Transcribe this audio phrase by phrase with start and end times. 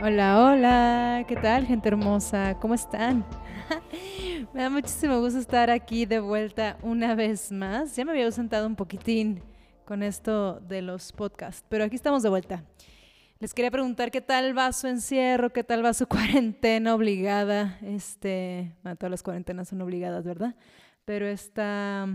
[0.00, 2.56] Hola, hola, ¿qué tal gente hermosa?
[2.60, 3.26] ¿Cómo están?
[4.54, 7.96] me da muchísimo gusto estar aquí de vuelta una vez más.
[7.96, 9.42] Ya me había ausentado un poquitín
[9.84, 12.64] con esto de los podcasts, pero aquí estamos de vuelta.
[13.40, 17.76] Les quería preguntar qué tal va su encierro, qué tal va su cuarentena obligada.
[17.82, 20.54] Este, todas las cuarentenas son obligadas, ¿verdad?
[21.06, 22.06] Pero esta,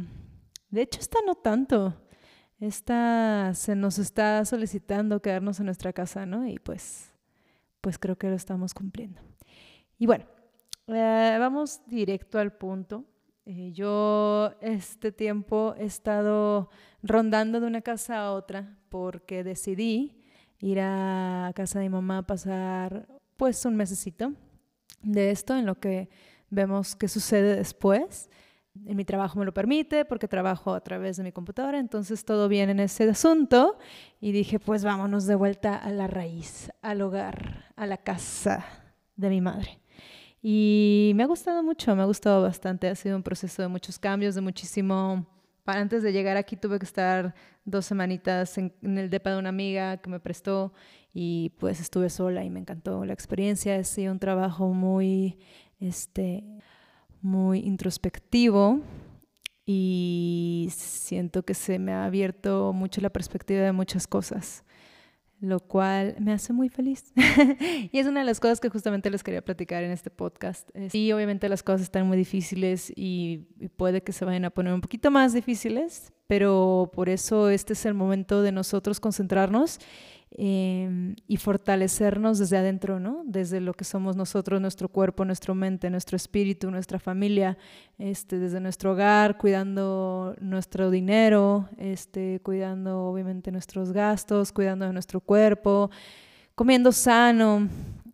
[0.69, 1.93] de hecho, esta no tanto.
[2.61, 6.47] Esta se nos está solicitando quedarnos en nuestra casa, ¿no?
[6.47, 7.12] Y pues
[7.83, 9.19] pues creo que lo estamos cumpliendo.
[9.99, 10.23] Y bueno,
[10.87, 13.03] eh, vamos directo al punto.
[13.45, 16.69] Eh, yo este tiempo he estado
[17.01, 20.23] rondando de una casa a otra porque decidí
[20.59, 24.31] ir a casa de mi mamá a pasar pues un mesecito
[25.01, 26.09] de esto en lo que
[26.49, 28.29] vemos qué sucede después
[28.85, 32.47] en mi trabajo me lo permite porque trabajo a través de mi computadora, entonces todo
[32.47, 33.77] bien en ese asunto
[34.19, 38.65] y dije, pues vámonos de vuelta a la raíz, al hogar, a la casa
[39.15, 39.79] de mi madre.
[40.41, 43.97] Y me ha gustado mucho, me ha gustado bastante, ha sido un proceso de muchos
[43.99, 45.27] cambios, de muchísimo...
[45.63, 47.33] Para antes de llegar aquí tuve que estar
[47.63, 50.73] dos semanitas en, en el depa de una amiga que me prestó
[51.13, 53.77] y pues estuve sola y me encantó la experiencia.
[53.77, 55.39] Ha sido un trabajo muy,
[55.79, 56.43] este,
[57.23, 58.81] muy introspectivo
[59.65, 64.65] y siento que se me ha abierto mucho la perspectiva de muchas cosas,
[65.39, 67.13] lo cual me hace muy feliz.
[67.91, 70.69] y es una de las cosas que justamente les quería platicar en este podcast.
[70.89, 74.81] Sí, obviamente las cosas están muy difíciles y, puede que se vayan a poner un
[74.81, 79.79] poquito más difíciles, pero por eso este es el momento de nosotros concentrarnos
[80.35, 83.21] Em, y fortalecernos desde adentro, ¿no?
[83.23, 87.55] Desde lo que somos nosotros, nuestro cuerpo, nuestra mente, nuestro espíritu, nuestra familia,
[87.99, 95.19] este, desde nuestro hogar, cuidando nuestro dinero, este, cuidando obviamente nuestros gastos, cuidando de nuestro
[95.19, 95.91] cuerpo,
[96.55, 97.69] comiendo sano,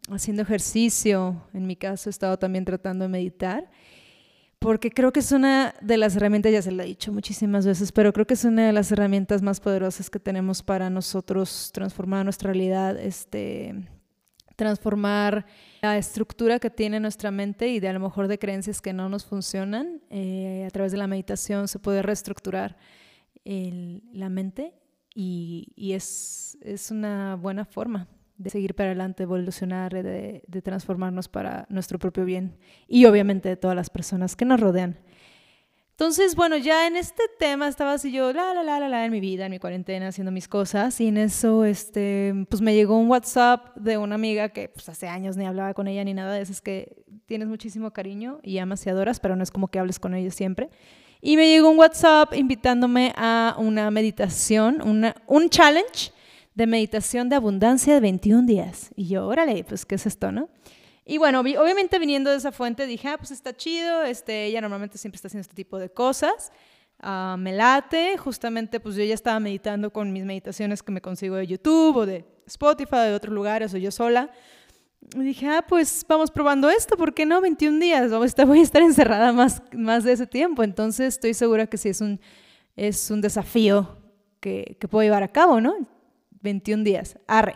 [0.09, 1.41] haciendo ejercicio.
[1.53, 3.69] En mi caso he estado también tratando de meditar
[4.59, 7.93] porque creo que es una de las herramientas, ya se lo he dicho muchísimas veces,
[7.93, 12.25] pero creo que es una de las herramientas más poderosas que tenemos para nosotros transformar
[12.25, 13.87] nuestra realidad, este,
[14.57, 15.45] transformar
[15.81, 19.07] la estructura que tiene nuestra mente y de a lo mejor de creencias que no
[19.07, 20.01] nos funcionan.
[20.09, 22.77] Eh, a través de la meditación se puede reestructurar
[23.45, 24.73] la mente
[25.15, 28.07] y, y es, es una buena forma
[28.39, 32.57] de seguir para adelante, evolucionar, de, transformarnos para nuestro propio bien
[32.87, 34.97] y obviamente de todas las personas que nos rodean.
[35.91, 39.11] Entonces, bueno, ya en este tema estaba así yo, la, la, la, la, la, en
[39.11, 42.97] mi vida, en mi cuarentena, haciendo mis cosas y en eso, este, pues me llegó
[42.97, 46.33] un WhatsApp de una amiga que pues hace años ni hablaba con ella ni nada
[46.33, 49.67] de eso, es que tienes muchísimo cariño y amas y adoras, pero no es como
[49.67, 50.69] que hables con ella siempre.
[51.19, 56.13] Y me llegó un WhatsApp invitándome a una meditación, una, un challenge
[56.59, 58.91] de meditación de abundancia de 21 días.
[58.97, 60.49] Y yo, órale, pues, ¿qué es esto, no?
[61.05, 64.97] Y bueno, obviamente viniendo de esa fuente dije, ah, pues está chido, este, ella normalmente
[64.97, 66.51] siempre está haciendo este tipo de cosas,
[67.01, 71.37] uh, me late, justamente pues yo ya estaba meditando con mis meditaciones que me consigo
[71.37, 74.29] de YouTube o de Spotify o de otros lugares o yo sola.
[75.15, 77.39] Y dije, ah, pues vamos probando esto, ¿por qué no?
[77.39, 81.77] 21 días, voy a estar encerrada más, más de ese tiempo, entonces estoy segura que
[81.77, 82.19] sí es un,
[82.75, 83.97] es un desafío
[84.41, 85.98] que, que puedo llevar a cabo, ¿no?
[86.41, 87.17] 21 días.
[87.27, 87.55] Arre.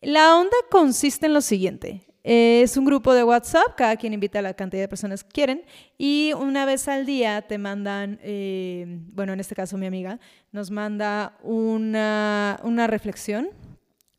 [0.00, 2.06] La onda consiste en lo siguiente.
[2.24, 5.64] Es un grupo de WhatsApp, cada quien invita a la cantidad de personas que quieren
[5.98, 10.18] y una vez al día te mandan, eh, bueno, en este caso mi amiga,
[10.50, 13.50] nos manda una, una reflexión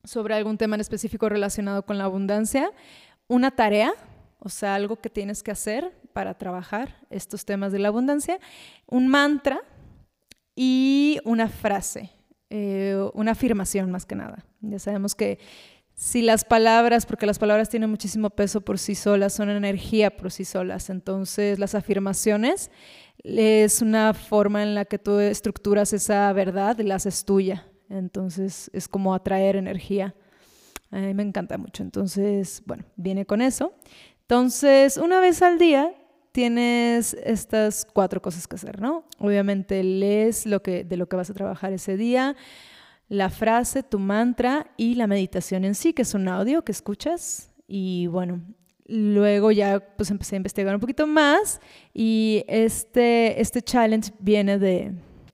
[0.04, 2.72] sobre algún tema en específico relacionado con la abundancia,
[3.28, 3.92] una tarea,
[4.38, 8.40] o sea, algo que tienes que hacer para trabajar estos temas de la abundancia,
[8.86, 9.62] un mantra
[10.56, 12.15] y una frase.
[12.50, 14.46] Eh, una afirmación más que nada.
[14.62, 15.40] Ya sabemos que
[15.96, 20.32] si las palabras, porque las palabras tienen muchísimo peso por sí solas, son energía por
[20.32, 22.70] sí solas, entonces las afirmaciones
[23.24, 27.66] es una forma en la que tú estructuras esa verdad y la haces tuya.
[27.90, 30.16] Entonces es como atraer energía.
[30.92, 31.82] A mí me encanta mucho.
[31.82, 33.74] Entonces, bueno, viene con eso.
[34.22, 35.94] Entonces, una vez al día
[36.36, 39.06] tienes estas cuatro cosas que hacer, ¿no?
[39.20, 42.36] Obviamente lees lo que, de lo que vas a trabajar ese día,
[43.08, 47.52] la frase, tu mantra y la meditación en sí, que es un audio que escuchas.
[47.70, 48.42] Y bueno,
[48.86, 51.62] luego ya pues empecé a investigar un poquito más
[51.94, 54.92] y este, este challenge viene de,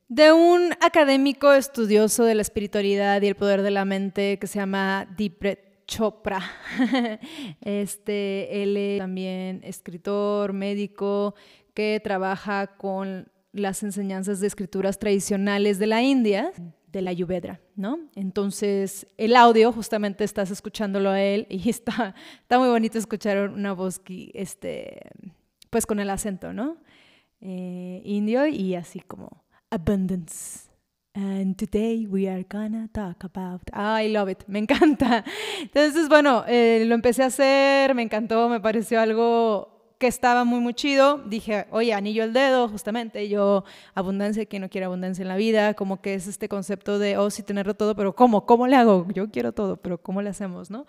[0.07, 4.59] de un académico estudioso de la espiritualidad y el poder de la mente que se
[4.59, 6.41] llama Deep Chopra.
[7.61, 11.35] Este, él es también escritor, médico,
[11.73, 16.53] que trabaja con las enseñanzas de escrituras tradicionales de la India,
[16.87, 17.99] de la Ayurveda, ¿no?
[18.15, 23.73] Entonces, el audio, justamente estás escuchándolo a él y está, está muy bonito escuchar una
[23.73, 25.01] voz que, este,
[25.69, 26.77] pues con el acento, ¿no?
[27.41, 30.70] Eh, indio y así como abundance.
[31.13, 33.63] And today we are gonna talk about.
[33.73, 35.25] I love it, me encanta.
[35.61, 40.61] Entonces, bueno, eh, lo empecé a hacer, me encantó, me pareció algo que estaba muy,
[40.61, 41.17] muy chido.
[41.17, 43.27] Dije, oye, anillo el dedo, justamente.
[43.27, 45.73] Yo, abundancia, que no quiere abundancia en la vida?
[45.73, 48.45] Como que es este concepto de, oh, sí, tenerlo todo, pero ¿cómo?
[48.45, 49.05] ¿Cómo le hago?
[49.13, 50.85] Yo quiero todo, pero ¿cómo le hacemos, no?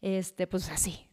[0.00, 1.05] Este, pues así,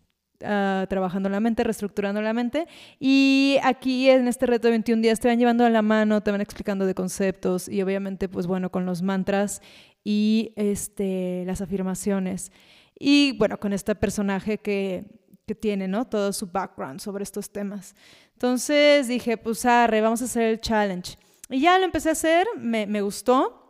[0.43, 2.67] Uh, trabajando la mente, reestructurando la mente.
[2.99, 6.31] Y aquí en este reto de 21 días te van llevando a la mano, te
[6.31, 9.61] van explicando de conceptos y obviamente, pues bueno, con los mantras
[10.03, 12.51] y este, las afirmaciones.
[12.99, 15.05] Y bueno, con este personaje que,
[15.45, 16.05] que tiene, ¿no?
[16.05, 17.95] Todo su background sobre estos temas.
[18.33, 21.17] Entonces dije, pues arre, vamos a hacer el challenge.
[21.49, 23.62] Y ya lo empecé a hacer, me, me gustó.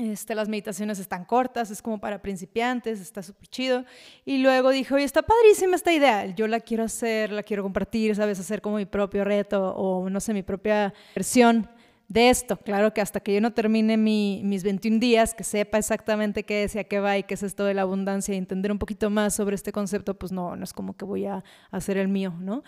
[0.00, 3.84] Este, las meditaciones están cortas, es como para principiantes, está súper chido.
[4.24, 8.16] Y luego dije, oye, está padrísima esta idea, yo la quiero hacer, la quiero compartir,
[8.16, 8.40] ¿sabes?
[8.40, 11.68] Hacer como mi propio reto o, no sé, mi propia versión
[12.08, 12.56] de esto.
[12.56, 16.74] Claro que hasta que yo no termine mis 21 días, que sepa exactamente qué es
[16.74, 19.10] y a qué va y qué es esto de la abundancia y entender un poquito
[19.10, 22.34] más sobre este concepto, pues no, no es como que voy a hacer el mío,
[22.40, 22.64] ¿no?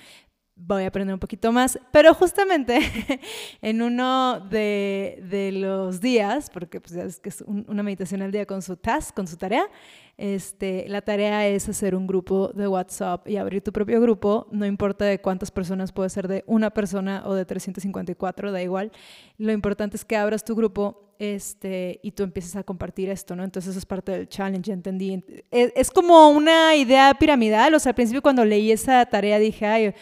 [0.56, 1.78] Voy a aprender un poquito más.
[1.90, 2.80] Pero justamente
[3.62, 8.32] en uno de, de, los días, porque pues ya es que es una meditación al
[8.32, 9.68] día con su task, con su tarea,
[10.18, 14.66] este, la tarea es hacer un grupo de WhatsApp y abrir tu propio grupo, no
[14.66, 18.92] importa de cuántas personas, puede ser de una persona o de 354, da igual.
[19.38, 23.44] Lo importante es que abras tu grupo este, y tú empieces a compartir esto, ¿no?
[23.44, 25.24] Entonces eso es parte del challenge, entendí.
[25.50, 29.66] Es, es como una idea piramidal, o sea, al principio cuando leí esa tarea dije,
[29.66, 29.94] ay,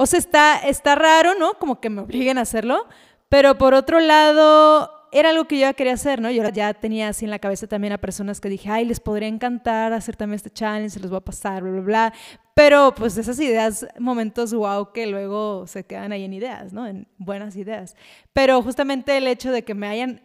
[0.00, 1.52] o sea, está, está raro, ¿no?
[1.58, 2.86] Como que me obliguen a hacerlo,
[3.28, 6.30] pero por otro lado, era algo que yo ya quería hacer, ¿no?
[6.30, 9.28] Yo ya tenía así en la cabeza también a personas que dije, ay, les podría
[9.28, 12.14] encantar hacer también este challenge, se los voy a pasar, bla, bla, bla.
[12.54, 16.86] Pero pues esas ideas, momentos wow que luego se quedan ahí en ideas, ¿no?
[16.86, 17.94] En buenas ideas.
[18.32, 20.22] Pero justamente el hecho de que me hayan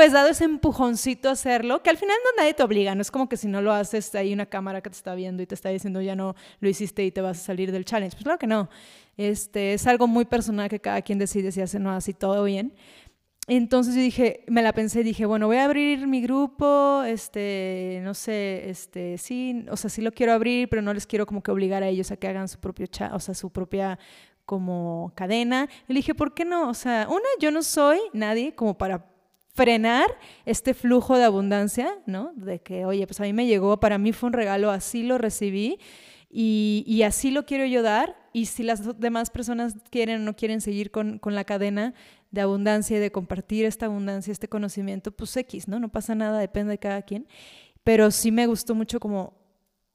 [0.00, 3.10] pues dado ese empujoncito a hacerlo, que al final no nadie te obliga, no es
[3.10, 5.54] como que si no lo haces hay una cámara que te está viendo y te
[5.54, 8.16] está diciendo ya no lo hiciste y te vas a salir del challenge.
[8.16, 8.70] Pues claro que no.
[9.18, 12.44] Este, es algo muy personal que cada quien decide si hace o no así todo
[12.44, 12.72] bien.
[13.46, 18.14] Entonces yo dije, me la pensé, dije, bueno, voy a abrir mi grupo, este, no
[18.14, 21.50] sé, este, sí, o sea, sí lo quiero abrir, pero no les quiero como que
[21.50, 23.98] obligar a ellos a que hagan su propio chat, o sea, su propia
[24.46, 25.68] como cadena.
[25.88, 26.70] Y le dije, ¿por qué no?
[26.70, 29.09] O sea, una, yo no soy nadie como para
[29.60, 30.06] frenar
[30.46, 32.32] este flujo de abundancia, ¿no?
[32.34, 35.18] De que, oye, pues a mí me llegó, para mí fue un regalo, así lo
[35.18, 35.78] recibí
[36.30, 38.16] y, así lo quiero yo dar.
[38.32, 41.92] Y si las demás personas quieren o no quieren seguir con, con la cadena
[42.30, 45.78] de abundancia y de compartir esta abundancia, este conocimiento, pues X, ¿no?
[45.78, 47.26] No pasa nada, depende de cada quien.
[47.84, 49.39] Pero sí me gustó mucho como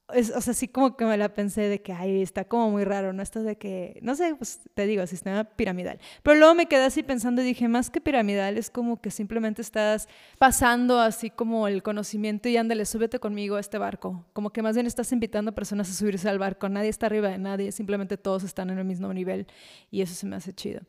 [0.08, 3.12] o sea, sí como que me la pensé de que, ay, está como muy raro,
[3.12, 3.22] ¿no?
[3.22, 5.98] Esto de que, no sé, pues te digo, sistema piramidal.
[6.22, 9.62] Pero luego me quedé así pensando y dije, más que piramidal, es como que simplemente
[9.62, 10.08] estás
[10.38, 14.24] pasando así como el conocimiento y ándale, súbete conmigo a este barco.
[14.32, 16.68] Como que más bien estás invitando personas a subirse al barco.
[16.68, 19.46] Nadie está arriba de nadie, simplemente todos están en el mismo nivel
[19.90, 20.82] y eso se me hace chido.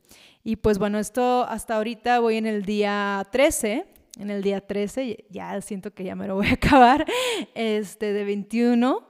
[0.43, 5.25] Y pues bueno, esto hasta ahorita voy en el día 13 en el día 13,
[5.29, 7.05] ya siento que ya me lo voy a acabar,
[7.53, 9.07] este, de 21.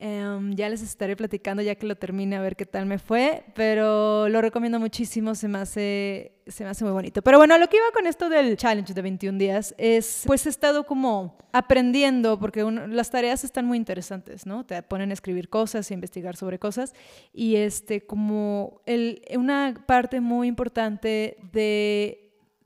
[0.00, 3.44] Em, ya les estaré platicando ya que lo termine a ver qué tal me fue,
[3.54, 7.22] pero lo recomiendo muchísimo, se me hace, se me hace muy bonito.
[7.22, 10.48] Pero bueno, lo que iba con esto del challenge de 21 días es, pues he
[10.50, 14.66] estado como aprendiendo, porque las tareas están muy interesantes, ¿no?
[14.66, 16.92] Te ponen a escribir cosas, a investigar sobre cosas,
[17.32, 22.23] y este, como el, una parte muy importante de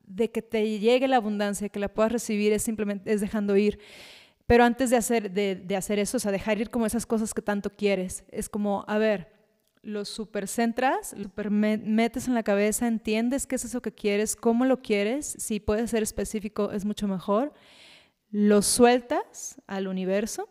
[0.09, 3.79] de que te llegue la abundancia, que la puedas recibir, es simplemente es dejando ir.
[4.47, 7.43] Pero antes de hacer, de, hacer eso, o sea, dejar ir como esas cosas que
[7.43, 9.31] tanto quieres, es como, a ver,
[9.83, 14.65] lo supercentras, lo super metes en la cabeza, entiendes qué es eso que quieres, cómo
[14.65, 17.53] lo quieres, si puedes ser específico es mucho mejor,
[18.31, 20.49] lo sueltas al universo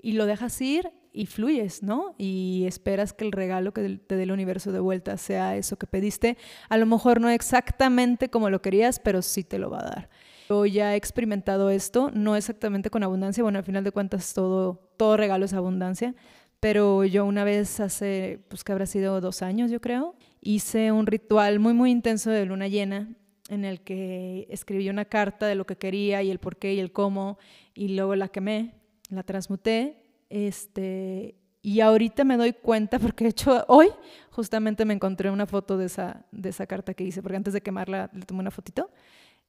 [0.00, 2.14] y lo dejas ir y fluyes, ¿no?
[2.18, 5.86] Y esperas que el regalo que te dé el universo de vuelta sea eso que
[5.86, 6.36] pediste.
[6.68, 10.10] A lo mejor no exactamente como lo querías, pero sí te lo va a dar.
[10.48, 14.90] Yo ya he experimentado esto, no exactamente con abundancia, bueno, al final de cuentas todo,
[14.96, 16.14] todo regalo es abundancia,
[16.58, 21.06] pero yo una vez hace, pues que habrá sido dos años yo creo, hice un
[21.06, 23.08] ritual muy, muy intenso de luna llena
[23.48, 26.80] en el que escribí una carta de lo que quería y el por qué y
[26.80, 27.38] el cómo,
[27.74, 28.74] y luego la quemé,
[29.08, 29.99] la transmuté
[30.30, 33.88] este, Y ahorita me doy cuenta, porque de hecho hoy
[34.30, 37.60] justamente me encontré una foto de esa, de esa carta que hice, porque antes de
[37.60, 38.90] quemarla le tomé una fotito.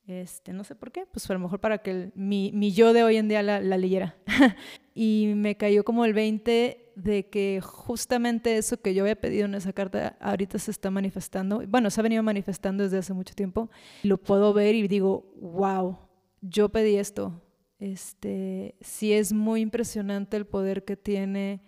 [0.08, 3.04] Este, no sé por qué, pues a lo mejor para que mi, mi, yo de
[3.04, 4.16] hoy en día la, la leyera.
[4.96, 9.56] y me cayó como el 20 de que justamente eso que yo había pedido en
[9.56, 11.64] esa carta ahorita se está manifestando.
[11.68, 13.70] Bueno, se ha venido manifestando desde hace mucho tiempo.
[14.04, 15.98] Lo puedo ver y digo, wow,
[16.42, 17.42] yo pedí esto.
[17.82, 21.64] Este, sí es muy impresionante el poder que tiene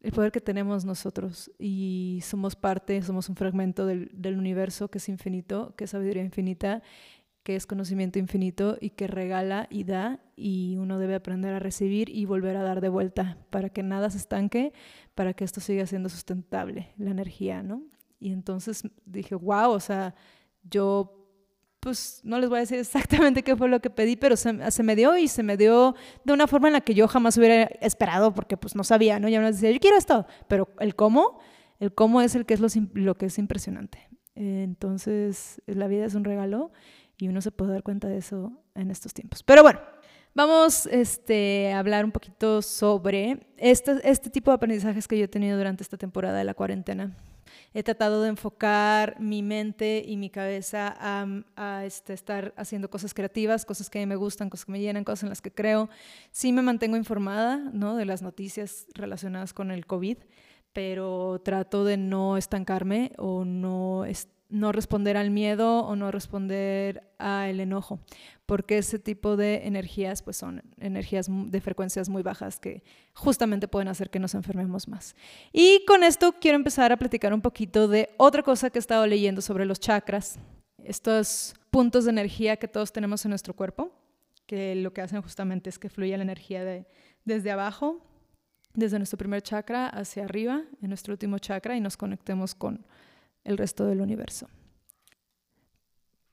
[0.00, 4.98] el poder que tenemos nosotros y somos parte, somos un fragmento del, del, universo que
[4.98, 6.82] es infinito, que es sabiduría infinita,
[7.44, 12.10] que es conocimiento infinito y que regala y da y uno debe aprender a recibir
[12.10, 14.72] y volver a dar de vuelta para que nada se estanque,
[15.14, 17.80] para que esto siga siendo sustentable, la energía, ¿no?
[18.18, 20.16] Y entonces dije, wow, o sea,
[20.64, 21.23] yo
[21.84, 24.96] pues no les voy a decir exactamente qué fue lo que pedí, pero se, me
[24.96, 28.32] dio y se me dio de una forma en la que yo jamás hubiera esperado,
[28.32, 29.28] porque pues no sabía, ¿no?
[29.28, 31.40] Ya no decía, yo quiero esto, pero el cómo,
[31.80, 34.08] el cómo es el que es lo, lo que es impresionante.
[34.34, 36.72] entonces, la vida es un regalo
[37.18, 39.42] y uno se puede dar cuenta de eso en estos tiempos.
[39.42, 39.78] Pero bueno,
[40.34, 45.28] vamos este, a hablar un poquito sobre este, este tipo de aprendizajes que yo he
[45.28, 47.14] tenido durante esta temporada de la cuarentena
[47.74, 53.64] he tratado de enfocar mi mente y mi cabeza a, este, estar haciendo cosas creativas,
[53.64, 55.90] cosas que me gustan, cosas que me llenan, cosas en las que creo.
[56.30, 57.96] Sí me mantengo informada ¿no?
[57.96, 60.18] de las noticias relacionadas con el COVID,
[60.72, 64.04] pero trato de no estancarme o no
[64.54, 67.98] no responder al miedo o no responder al enojo,
[68.46, 72.84] porque ese tipo de energías pues son energías de frecuencias muy bajas que
[73.14, 75.16] justamente pueden hacer que nos enfermemos más.
[75.52, 79.08] Y con esto quiero empezar a platicar un poquito de otra cosa que he estado
[79.08, 80.38] leyendo sobre los chakras,
[80.84, 83.90] estos puntos de energía que todos tenemos en nuestro cuerpo,
[84.46, 86.86] que lo que hacen justamente es que fluya la energía de,
[87.24, 88.06] desde abajo,
[88.72, 92.86] desde nuestro primer chakra hacia arriba, en nuestro último chakra y nos conectemos con
[93.44, 94.48] el resto del universo.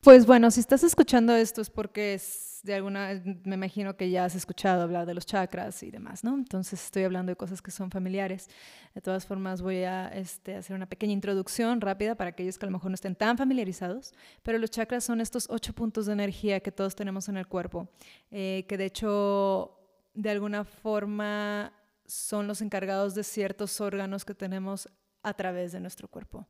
[0.01, 4.25] Pues bueno, si estás escuchando esto es porque es de alguna, me imagino que ya
[4.25, 6.33] has escuchado hablar de los chakras y demás, ¿no?
[6.33, 8.49] Entonces estoy hablando de cosas que son familiares.
[8.95, 12.69] De todas formas voy a este, hacer una pequeña introducción rápida para aquellos que a
[12.69, 16.61] lo mejor no estén tan familiarizados, pero los chakras son estos ocho puntos de energía
[16.61, 17.87] que todos tenemos en el cuerpo,
[18.31, 19.77] eh, que de hecho
[20.15, 21.73] de alguna forma
[22.05, 24.89] son los encargados de ciertos órganos que tenemos
[25.23, 26.47] a través de nuestro cuerpo.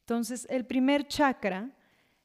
[0.00, 1.70] Entonces, el primer chakra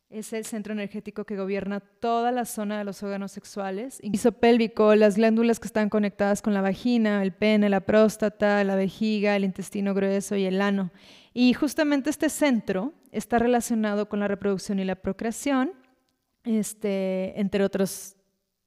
[0.09, 3.99] es el centro energético que gobierna toda la zona de los órganos sexuales,
[4.39, 9.35] pélvico, las glándulas que están conectadas con la vagina, el pene, la próstata, la vejiga,
[9.35, 10.91] el intestino grueso y el ano.
[11.33, 15.73] Y justamente este centro está relacionado con la reproducción y la procreación,
[16.43, 18.15] este, entre otros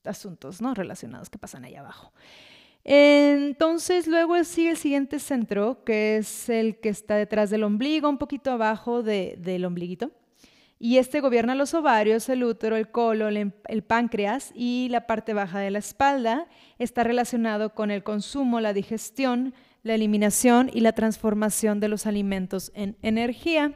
[0.05, 0.75] asuntos ¿no?
[0.75, 2.13] relacionados que pasan ahí abajo.
[2.85, 8.19] Entonces luego sigue el siguiente centro, que es el que está detrás del ombligo, un
[8.19, 10.11] poquito abajo del ombliguito.
[10.81, 15.59] Y este gobierna los ovarios, el útero, el colon, el, páncreas y la parte baja
[15.59, 16.47] de la espalda.
[16.79, 22.71] Está relacionado con el consumo, la digestión, la eliminación y la transformación de los alimentos
[22.75, 23.73] en energía.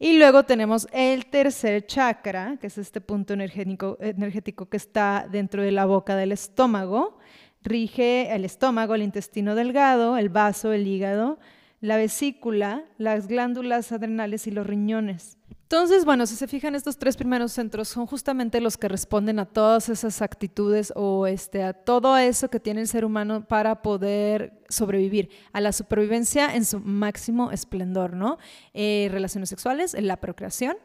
[0.00, 5.70] Y luego tenemos el tercer chakra, que es este punto energético que está dentro de
[5.70, 7.18] la boca del estómago
[7.64, 11.38] Rige el estómago, el intestino delgado, el vaso, el hígado,
[11.80, 15.38] la vesícula, las glándulas adrenales y los riñones.
[15.64, 19.46] Entonces, bueno, si se fijan, estos tres primeros centros son justamente los que responden a
[19.46, 24.62] todas esas actitudes o este, a todo eso que tiene el ser humano para poder
[24.68, 28.38] sobrevivir, a la supervivencia en su máximo esplendor, ¿no?
[28.72, 30.76] Eh, relaciones sexuales, la procreación,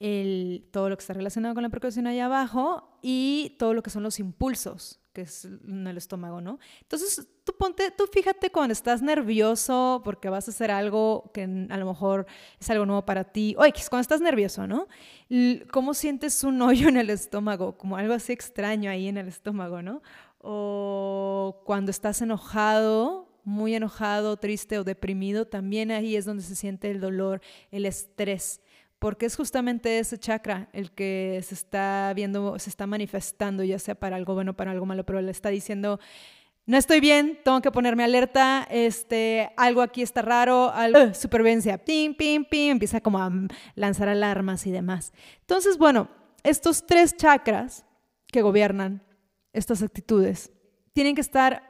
[0.00, 3.90] el, todo lo que está relacionado con la procreación ahí abajo y todo lo que
[3.90, 6.60] son los impulsos, que es en el estómago, ¿no?
[6.80, 11.76] Entonces, tú ponte, tú fíjate cuando estás nervioso porque vas a hacer algo que a
[11.76, 12.24] lo mejor
[12.60, 14.86] es algo nuevo para ti, o X, cuando estás nervioso, ¿no?
[15.72, 17.76] ¿Cómo sientes un hoyo en el estómago?
[17.76, 20.02] Como algo así extraño ahí en el estómago, ¿no?
[20.38, 26.92] O cuando estás enojado, muy enojado, triste o deprimido, también ahí es donde se siente
[26.92, 27.40] el dolor,
[27.72, 28.60] el estrés
[28.98, 33.94] porque es justamente ese chakra el que se está viendo, se está manifestando, ya sea
[33.94, 36.00] para algo bueno para algo malo, pero le está diciendo,
[36.66, 42.14] no estoy bien, tengo que ponerme alerta, este, algo aquí está raro, algo, supervivencia, pim,
[42.14, 43.32] pim, pim, empieza como a
[43.74, 45.12] lanzar alarmas y demás.
[45.40, 46.08] Entonces, bueno,
[46.42, 47.86] estos tres chakras
[48.26, 49.02] que gobiernan
[49.52, 50.52] estas actitudes
[50.92, 51.62] tienen que estar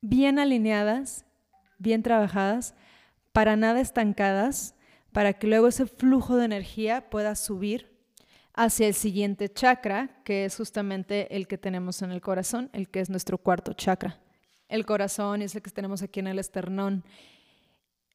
[0.00, 1.24] bien alineadas,
[1.78, 2.74] bien trabajadas,
[3.32, 4.74] para nada estancadas,
[5.12, 7.92] para que luego ese flujo de energía pueda subir
[8.54, 13.00] hacia el siguiente chakra, que es justamente el que tenemos en el corazón, el que
[13.00, 14.18] es nuestro cuarto chakra.
[14.68, 17.04] el corazón es el que tenemos aquí en el esternón.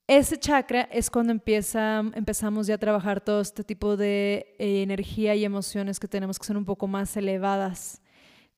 [0.08, 5.36] Ese chakra es cuando empieza, empezamos ya a trabajar todo este tipo de eh, energía
[5.36, 8.02] y emociones que tenemos que ser un poco más elevadas,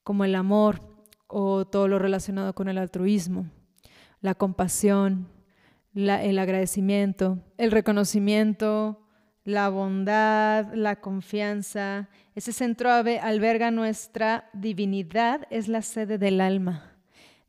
[0.03, 0.81] como el amor
[1.27, 3.47] o todo lo relacionado con el altruismo,
[4.21, 5.27] la compasión,
[5.93, 9.05] el agradecimiento, el reconocimiento,
[9.43, 12.09] la bondad, la confianza.
[12.35, 16.98] Ese centro alberga nuestra divinidad, es la sede del alma.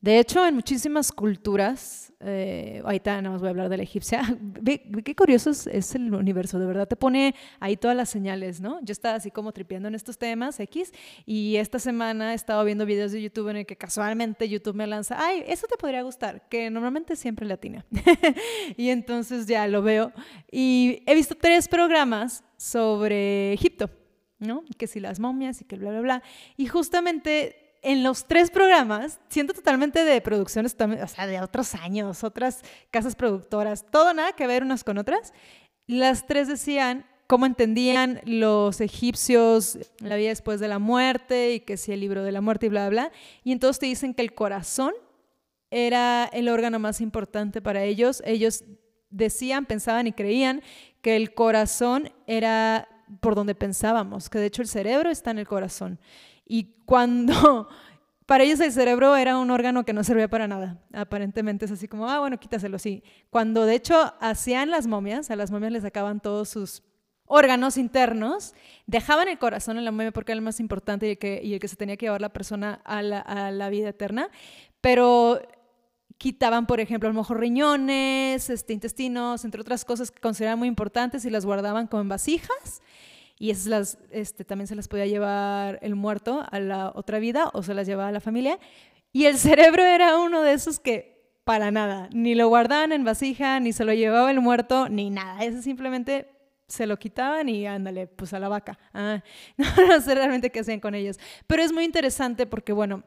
[0.01, 4.23] De hecho, en muchísimas culturas, eh, ahorita nada más voy a hablar de la egipcia,
[4.41, 8.81] ve, qué curioso es, el universo, de verdad te pone ahí todas las señales, ¿no?
[8.83, 10.93] Yo estaba así como tripeando en estos temas X
[11.27, 14.87] y esta semana he estado viendo videos de YouTube en el que casualmente YouTube me
[14.87, 17.85] lanza, ay, eso te podría gustar, que normalmente siempre latina.
[18.79, 20.13] y entonces ya lo veo
[20.51, 23.91] y he visto tres programas sobre Egipto.
[24.39, 24.65] ¿no?
[24.79, 26.23] Que si las momias y que bla, bla, bla.
[26.57, 32.25] Y justamente en los tres programas, siento totalmente de producciones, o sea, de otros años,
[32.25, 35.33] otras casas productoras, todo nada que ver unas con otras.
[35.87, 41.77] Las tres decían cómo entendían los egipcios la vida después de la muerte y que
[41.77, 43.13] si el libro de la muerte y bla, bla, bla.
[43.45, 44.93] Y entonces te dicen que el corazón
[45.71, 48.23] era el órgano más importante para ellos.
[48.27, 48.65] Ellos
[49.11, 50.63] decían, pensaban y creían
[51.03, 52.89] que el corazón era
[53.21, 55.99] por donde pensábamos, que de hecho el cerebro está en el corazón.
[56.53, 57.69] Y cuando
[58.27, 60.83] para ellos el cerebro era un órgano que no servía para nada.
[60.93, 63.05] Aparentemente es así como, ah, bueno, quítaselo, sí.
[63.31, 66.83] Cuando de hecho hacían las momias, a las momias les sacaban todos sus
[67.25, 68.55] órganos internos,
[68.89, 71.11] dejaban el corazón en la momia porque era el más importante y
[71.53, 74.29] el que, se tenía que llevar la persona a la, vida eterna,
[74.81, 75.41] pero
[76.19, 80.67] quitaban, por ejemplo, a lo mejor riñones, este, intestinos, entre otras cosas que consideraban muy
[80.67, 82.83] importantes y las guardaban como en vasijas
[83.41, 87.49] y esas las, este, también se las podía llevar el muerto a la otra vida
[87.55, 88.59] o se las llevaba a la familia.
[89.15, 93.59] Y el cerebro era uno de esos que para nada, ni lo guardaban en vasija,
[93.59, 95.43] ni se lo llevaba el muerto, ni nada.
[95.43, 96.29] Eso simplemente
[96.71, 98.79] se lo quitaban y ándale, pues a la vaca.
[98.95, 99.23] Ah,
[99.57, 101.19] no, sé realmente qué hacían con ellos.
[101.49, 103.03] Pero es muy interesante porque, bueno,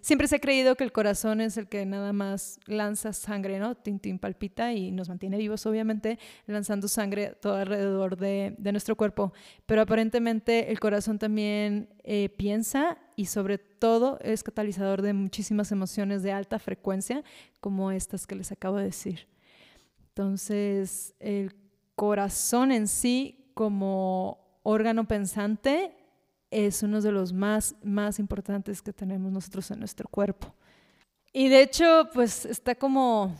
[0.00, 3.74] siempre se ha creído que el corazón es el que nada más lanza sangre, ¿no?
[3.74, 9.32] Tintín palpita y nos mantiene vivos, obviamente, lanzando sangre todo alrededor de, nuestro cuerpo.
[9.64, 16.22] Pero aparentemente el corazón también eh, piensa y sobre todo es catalizador de muchísimas emociones
[16.22, 17.24] de alta frecuencia,
[17.60, 19.26] como estas que les acabo de decir.
[20.10, 21.67] Entonces, el corazón
[22.70, 25.92] en sí como órgano pensante
[26.50, 30.54] es uno de los más, más importantes que tenemos nosotros en nuestro cuerpo.
[31.32, 33.34] Y de hecho, pues está como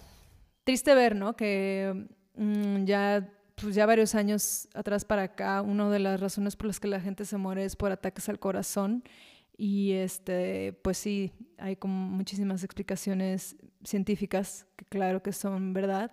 [0.64, 1.35] triste ver, ¿no?
[1.35, 6.66] Que mm, ya, pues ya varios años atrás para acá, una de las razones por
[6.66, 9.03] las que la gente se muere es por ataques al corazón.
[9.57, 16.12] Y este, pues sí, hay como muchísimas explicaciones científicas que claro que son verdad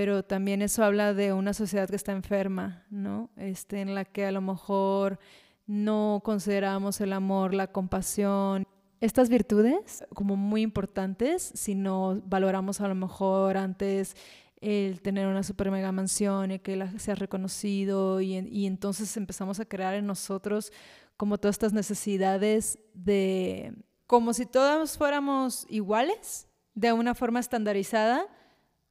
[0.00, 3.28] pero también eso habla de una sociedad que está enferma, ¿no?
[3.36, 5.18] Este, en la que a lo mejor
[5.66, 8.66] no consideramos el amor, la compasión,
[9.02, 14.16] estas virtudes como muy importantes si no valoramos a lo mejor antes
[14.62, 19.60] el tener una super mega mansión y que la sea reconocido y, y entonces empezamos
[19.60, 20.72] a crear en nosotros
[21.18, 23.74] como todas estas necesidades de
[24.06, 28.26] como si todos fuéramos iguales de una forma estandarizada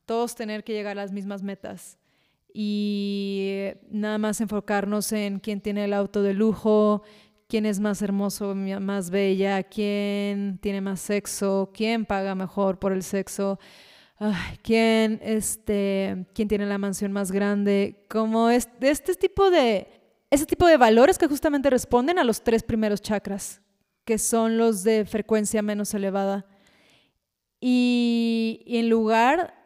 [0.09, 1.99] todos tener que llegar a las mismas metas
[2.51, 7.03] y nada más enfocarnos en quién tiene el auto de lujo,
[7.47, 13.03] quién es más hermoso, más bella, quién tiene más sexo, quién paga mejor por el
[13.03, 13.59] sexo,
[14.63, 19.89] quién, este, quién tiene la mansión más grande, como es, este tipo de,
[20.31, 23.61] ese tipo de valores que justamente responden a los tres primeros chakras,
[24.05, 26.47] que son los de frecuencia menos elevada.
[27.61, 29.58] Y en lugar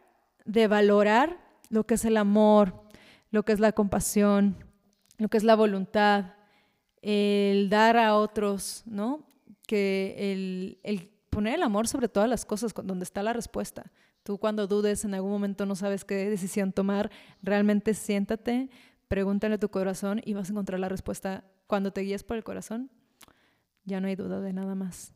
[0.46, 2.84] de valorar lo que es el amor,
[3.32, 4.56] lo que es la compasión,
[5.18, 6.34] lo que es la voluntad,
[7.02, 9.28] el dar a otros, ¿no?
[9.68, 13.92] Que el, poner el amor sobre todas las cosas, donde está la respuesta.
[14.24, 18.70] Tú cuando dudes, en algún momento no sabes qué decisión tomar, realmente siéntate,
[19.08, 21.44] pregúntale a tu corazón y vas a encontrar la respuesta.
[21.68, 22.90] Cuando te guías por el corazón,
[23.84, 25.14] ya no hay duda de nada más.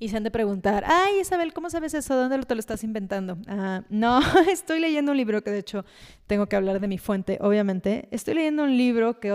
[0.00, 2.14] Y se han de preguntar, ay Isabel, ¿cómo sabes eso?
[2.14, 3.36] ¿Dónde te lo estás inventando?
[3.48, 5.84] Ah, no, estoy leyendo un libro que de hecho
[6.28, 8.08] tengo que hablar de mi fuente, obviamente.
[8.12, 9.32] Estoy leyendo un libro que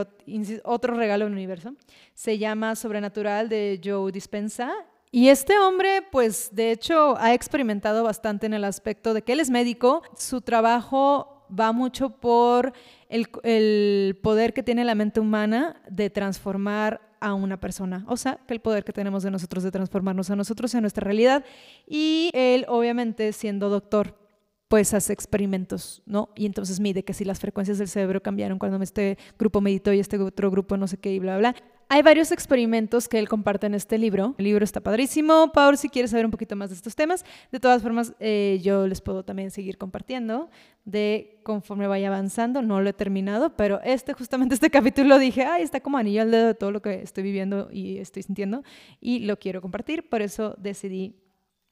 [0.63, 1.75] otro regalo del universo.
[2.13, 4.71] Se llama Sobrenatural de Joe Dispensa.
[5.11, 9.41] Y este hombre, pues de hecho ha experimentado bastante en el aspecto de que él
[9.41, 10.01] es médico.
[10.17, 12.73] Su trabajo va mucho por
[13.09, 18.05] el, el poder que tiene la mente humana de transformar a una persona.
[18.07, 21.05] O sea, que el poder que tenemos de nosotros de transformarnos a nosotros en nuestra
[21.05, 21.45] realidad.
[21.87, 24.19] Y él, obviamente, siendo doctor,
[24.67, 26.29] pues hace experimentos, ¿no?
[26.35, 29.99] Y entonces mide que si las frecuencias del cerebro cambiaron cuando este grupo meditó y
[29.99, 31.55] este otro grupo no sé qué y bla, bla.
[31.89, 34.35] Hay varios experimentos que él comparte en este libro.
[34.37, 35.51] El libro está padrísimo.
[35.53, 38.87] Paul, si quieres saber un poquito más de estos temas, de todas formas, eh, yo
[38.87, 40.49] les puedo también seguir compartiendo
[40.85, 42.61] de conforme vaya avanzando.
[42.61, 46.31] No lo he terminado, pero este, justamente este capítulo dije, ay, está como anillo al
[46.31, 48.63] dedo de todo lo que estoy viviendo y estoy sintiendo
[48.99, 50.09] y lo quiero compartir.
[50.09, 51.15] Por eso decidí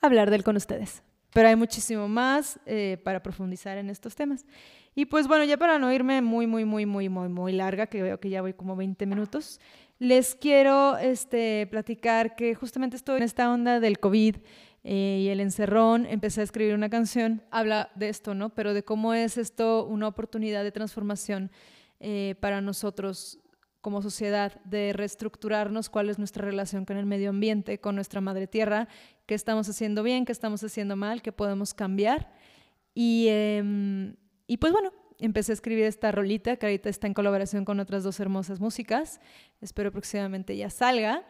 [0.02, 4.46] hablar de él con ustedes pero hay muchísimo más eh, para profundizar en estos temas.
[4.94, 8.02] Y pues bueno, ya para no irme muy, muy, muy, muy, muy, muy larga, que
[8.02, 9.60] veo que ya voy como 20 minutos,
[10.02, 14.38] les quiero este, platicar que justamente estoy en esta onda del COVID
[14.84, 18.50] eh, y el encerrón, empecé a escribir una canción, habla de esto, ¿no?
[18.50, 21.52] Pero de cómo es esto una oportunidad de transformación
[22.00, 23.38] eh, para nosotros
[23.82, 28.48] como sociedad de reestructurarnos cuál es nuestra relación con el medio ambiente, con nuestra madre
[28.48, 28.88] tierra,
[29.28, 32.34] qué estamos haciendo bien, qué estamos haciendo mal, qué podemos cambiar.
[32.96, 34.16] Y, em,
[34.48, 38.04] y pues bueno, empecé a escribir esta rolita que ahorita está en colaboración con otras
[38.04, 39.22] dos hermosas músicas.
[39.62, 41.24] Espero próximamente ya salga.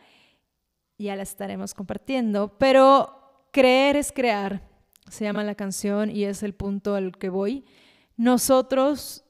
[0.98, 2.58] Ya la estaremos compartiendo.
[2.58, 4.62] Pero creer es crear,
[5.10, 7.66] se llama la canción y es el punto al que voy.
[8.18, 9.26] Nosotros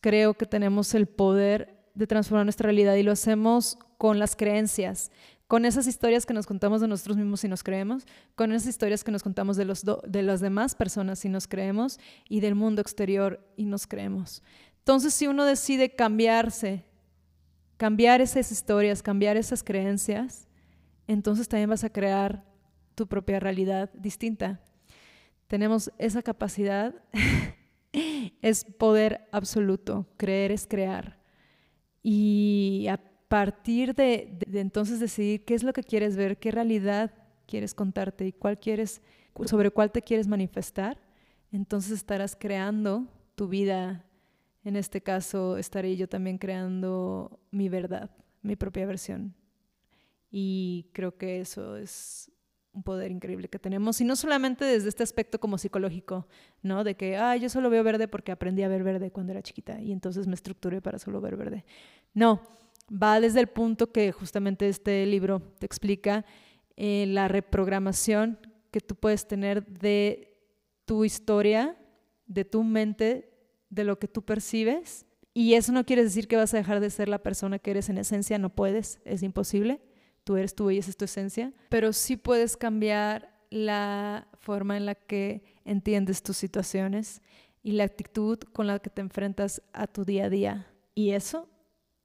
[0.00, 5.10] creo que tenemos el poder de transformar nuestra realidad y lo hacemos con las creencias,
[5.50, 9.02] con esas historias que nos contamos de nosotros mismos y nos creemos, con esas historias
[9.02, 12.80] que nos contamos de, los de las demás personas y nos creemos y del mundo
[12.80, 14.44] exterior y nos creemos.
[14.78, 16.84] Entonces, si uno decide cambiarse,
[17.78, 20.46] cambiar esas historias, cambiar esas creencias,
[21.08, 22.44] entonces también vas a crear
[22.94, 24.60] tu propia realidad distinta.
[25.48, 26.94] Tenemos esa capacidad,
[28.40, 31.18] es poder absoluto, creer es crear
[32.04, 32.86] y
[33.30, 37.12] partir de, entonces decidir qué es lo que quieres ver, qué realidad
[37.46, 39.02] quieres contarte y cuál quieres,
[39.46, 41.00] sobre cuál te quieres manifestar,
[41.52, 44.04] entonces estarás creando tu vida.
[44.64, 48.10] En este caso, estaré yo también creando mi verdad,
[48.42, 49.32] mi propia versión.
[50.28, 52.32] Y creo que eso es
[52.72, 56.26] un poder increíble que tenemos, y no solamente desde este aspecto como psicológico,
[56.62, 56.82] ¿no?
[56.82, 59.80] De que, ah, yo solo veo verde porque aprendí a ver verde cuando era chiquita
[59.80, 61.64] y entonces me estructuré para solo ver verde.
[62.12, 62.40] No,
[62.90, 66.24] va desde el punto que justamente este libro te explica,
[66.76, 68.38] eh, la reprogramación
[68.70, 70.36] que tú puedes tener de
[70.84, 71.76] tu historia,
[72.26, 73.32] de tu mente,
[73.68, 75.06] de lo que tú percibes.
[75.34, 77.88] Y eso no quiere decir que vas a dejar de ser la persona que eres
[77.88, 79.80] en esencia, no puedes, es imposible
[80.24, 84.86] tú eres tú y esa es tu esencia, pero sí puedes cambiar la forma en
[84.86, 87.22] la que entiendes tus situaciones
[87.62, 90.72] y la actitud con la que te enfrentas a tu día a día.
[90.94, 91.48] Y eso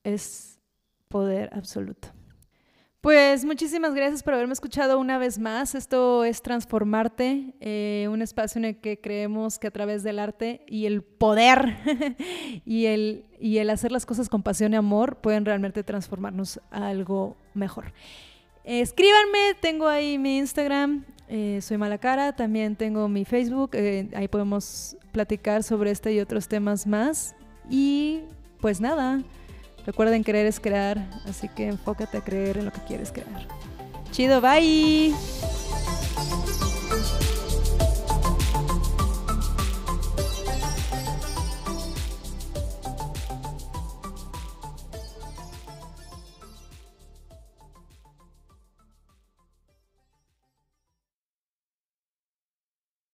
[0.04, 0.60] es
[1.16, 2.10] poder absoluto.
[3.00, 5.74] Pues muchísimas gracias por haberme escuchado una vez más.
[5.74, 10.66] Esto es Transformarte, eh, un espacio en el que creemos que a través del arte
[10.68, 11.78] y el poder
[12.66, 16.90] y, el, y el hacer las cosas con pasión y amor pueden realmente transformarnos a
[16.90, 17.94] algo mejor.
[18.66, 24.98] escríbanme, tengo ahí mi Instagram, eh, soy Malacara, también tengo mi Facebook, eh, ahí podemos
[25.14, 27.38] platicar sobre este y otros temas más.
[27.70, 28.24] Y
[28.60, 29.24] pues nada.
[29.86, 33.48] Recuerden, creer es crear, así que enfócate a creer en lo que quieres crear.
[34.12, 35.14] Chido, bye.